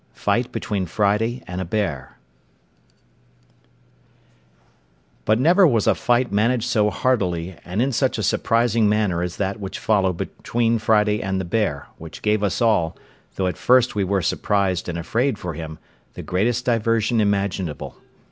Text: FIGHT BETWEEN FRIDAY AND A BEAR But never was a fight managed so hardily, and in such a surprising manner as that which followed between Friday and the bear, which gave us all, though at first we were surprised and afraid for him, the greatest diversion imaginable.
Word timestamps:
FIGHT 0.15 0.51
BETWEEN 0.51 0.87
FRIDAY 0.87 1.43
AND 1.45 1.61
A 1.61 1.65
BEAR 1.65 2.17
But 5.25 5.39
never 5.39 5.67
was 5.67 5.85
a 5.85 5.93
fight 5.93 6.31
managed 6.31 6.63
so 6.67 6.89
hardily, 6.89 7.55
and 7.63 7.83
in 7.83 7.91
such 7.91 8.17
a 8.17 8.23
surprising 8.23 8.89
manner 8.89 9.21
as 9.21 9.37
that 9.37 9.59
which 9.59 9.77
followed 9.77 10.17
between 10.17 10.79
Friday 10.79 11.21
and 11.21 11.39
the 11.39 11.45
bear, 11.45 11.85
which 11.99 12.23
gave 12.23 12.41
us 12.41 12.63
all, 12.63 12.97
though 13.35 13.45
at 13.45 13.57
first 13.57 13.93
we 13.93 14.03
were 14.03 14.23
surprised 14.23 14.89
and 14.89 14.97
afraid 14.97 15.37
for 15.37 15.53
him, 15.53 15.77
the 16.15 16.23
greatest 16.23 16.65
diversion 16.65 17.21
imaginable. 17.21 17.95